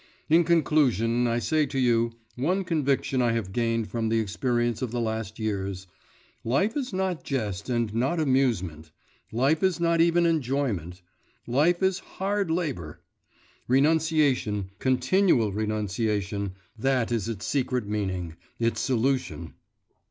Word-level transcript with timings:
In 0.35 0.43
conclusion, 0.45 1.27
I 1.27 1.37
say 1.37 1.67
to 1.67 1.77
you 1.77 2.13
one 2.35 2.63
conviction 2.63 3.21
I 3.21 3.33
have 3.33 3.51
gained 3.51 3.87
from 3.87 4.09
the 4.09 4.19
experience 4.19 4.81
of 4.81 4.89
the 4.89 4.99
last 4.99 5.37
years 5.37 5.85
life 6.43 6.75
is 6.75 6.91
not 6.91 7.23
jest 7.23 7.69
and 7.69 7.93
not 7.93 8.19
amusement; 8.19 8.89
life 9.31 9.61
is 9.61 9.79
not 9.79 10.01
even 10.01 10.25
enjoyment… 10.25 11.03
life 11.45 11.83
is 11.83 11.99
hard 11.99 12.49
labour. 12.49 12.99
Renunciation, 13.67 14.71
continual 14.79 15.51
renunciation 15.51 16.55
that 16.75 17.11
is 17.11 17.29
its 17.29 17.45
secret 17.45 17.85
meaning, 17.87 18.33
its 18.57 18.79
solution. 18.81 19.53